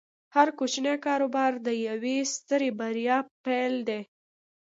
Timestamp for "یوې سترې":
1.87-2.69